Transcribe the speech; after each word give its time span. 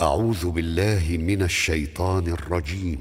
أعوذ 0.00 0.50
بالله 0.50 1.18
من 1.18 1.42
الشيطان 1.42 2.26
الرجيم. 2.26 2.98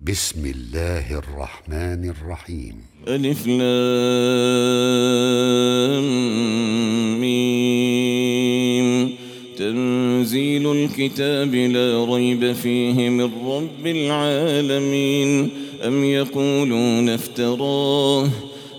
بسم 0.00 0.46
الله 0.46 1.18
الرحمن 1.18 2.10
الرحيم. 2.10 2.74
ألف 3.08 3.46
لام 3.46 3.60
ميم. 7.20 9.10
تنزيل 9.58 10.72
الكتاب 10.72 11.54
لا 11.54 12.04
ريب 12.14 12.52
فيه 12.52 13.08
من 13.08 13.30
رب 13.46 13.86
العالمين. 13.86 15.50
أم 15.86 16.04
يقولون 16.04 17.08
افتراه؟ 17.08 18.28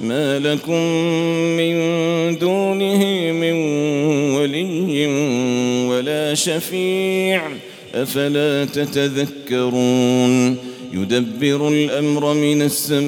ما 0.00 0.38
لكم 0.38 0.80
من 1.56 1.76
دونه 2.38 3.32
من 3.32 3.52
ولي 4.34 5.06
ولا 5.88 6.34
شفيع. 6.34 7.42
أفلا 7.94 8.64
تتذكرون؟ 8.64 10.56
يدبر 10.92 11.68
الأمر 11.68 12.34
من 12.34 12.62
السماء 12.62 13.06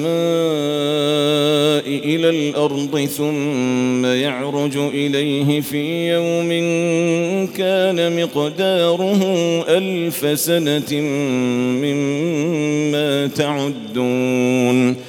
إلى 1.87 2.29
الأرض 2.29 3.09
ثم 3.17 4.05
يعرج 4.05 4.77
إليه 4.77 5.61
في 5.61 6.09
يوم 6.13 6.49
كان 7.57 8.23
مقداره 8.23 9.21
ألف 9.67 10.39
سنة 10.39 11.01
مما 11.81 13.27
تعدون. 13.27 15.08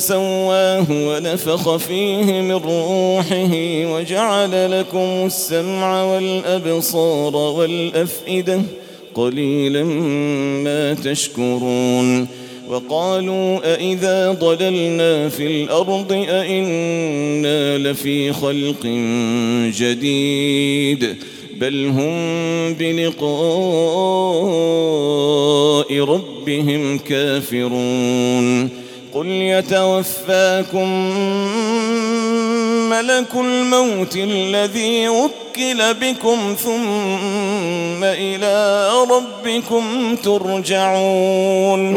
ثم 0.00 0.06
سواه 0.06 0.86
ونفخ 0.90 1.76
فيه 1.76 2.24
من 2.40 2.52
روحه 2.52 3.50
وجعل 3.94 4.80
لكم 4.80 5.26
السمع 5.26 6.04
والأبصار 6.04 7.36
والأفئدة 7.36 8.62
قليلا 9.14 9.84
ما 10.64 10.94
تشكرون 10.94 12.28
وقالوا 12.68 13.74
أإذا 13.74 14.32
ضللنا 14.32 15.28
في 15.28 15.46
الأرض 15.46 16.12
أإنا 16.12 17.78
لفي 17.78 18.32
خلق 18.32 18.86
جديد 19.78 21.16
بل 21.60 21.86
هم 21.86 22.74
بلقاء 22.74 23.20
ربهم 26.00 26.98
كافرون 26.98 28.89
قل 29.14 29.26
يتوفاكم 29.26 30.88
ملك 32.90 33.34
الموت 33.34 34.16
الذي 34.16 35.08
وكل 35.08 35.94
بكم 35.94 36.56
ثم 36.64 38.04
إلى 38.04 38.88
ربكم 39.10 40.16
ترجعون 40.16 41.96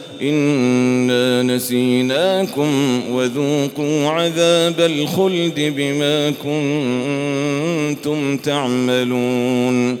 إنا 0.21 1.43
نسيناكم 1.43 3.01
وذوقوا 3.11 4.07
عذاب 4.07 4.79
الخلد 4.79 5.73
بما 5.77 6.29
كنتم 6.43 8.37
تعملون. 8.37 9.97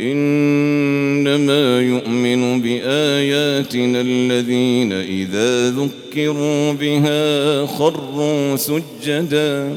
إنما 0.00 1.80
يؤمن 1.80 2.60
بآياتنا 2.60 4.00
الذين 4.00 4.92
إذا 4.92 5.70
ذكروا 5.70 6.72
بها 6.72 7.66
خروا 7.66 8.56
سجداً 8.56 9.76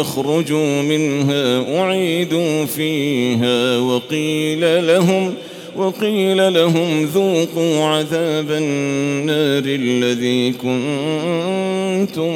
يخرجوا 0.00 0.82
منها 0.82 1.78
أعيدوا 1.80 2.64
فيها 2.64 3.78
وقيل 3.78 4.86
لهم 4.86 5.34
وقيل 5.76 6.54
لهم 6.54 7.04
ذوقوا 7.04 7.84
عذاب 7.84 8.50
النار 8.50 9.62
الذي 9.66 10.52
كنتم 10.52 12.32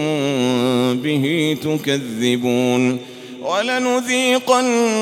به 1.02 1.56
تكذبون 1.62 2.98
ولنذيقنهم 3.42 5.00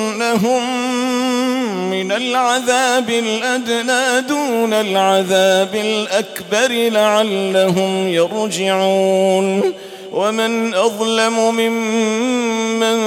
من 1.90 2.12
العذاب 2.12 3.11
الأدنى 3.11 4.20
دون 4.28 4.72
العذاب 4.72 5.75
الأكبر 5.75 6.72
لعلهم 6.72 8.08
يرجعون 8.08 9.75
ومن 10.12 10.75
أظلم 10.75 11.55
ممن 11.55 12.99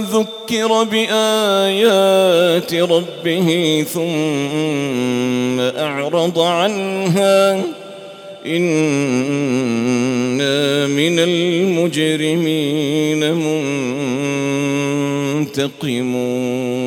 ذكر 0.00 0.82
بآيات 0.82 2.74
ربه 2.74 3.84
ثم 3.94 5.60
أعرض 5.60 6.38
عنها 6.38 7.64
إنا 8.46 9.26
من 10.86 11.18
المجرمين 11.18 12.54
منتقمون. 15.36 16.86